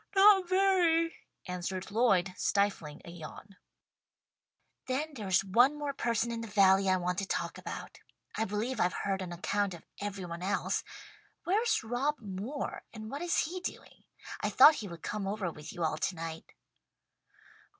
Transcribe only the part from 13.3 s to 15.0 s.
he doing? I thought he